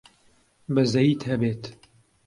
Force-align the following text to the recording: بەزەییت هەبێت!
بەزەییت 0.75 1.21
هەبێت! 1.31 1.63